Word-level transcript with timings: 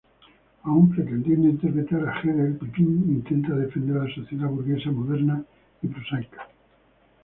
Aún 0.63 0.89
pretendiendo 0.89 1.47
interpretar 1.49 2.09
a 2.09 2.19
Hegel, 2.21 2.57
Pippin 2.57 3.03
intenta 3.17 3.53
defender 3.53 3.97
la 3.97 4.15
sociedad 4.15 4.47
burguesa 4.49 4.89
moderna 4.89 5.43
y 5.83 5.87
prosaica. 5.89 6.47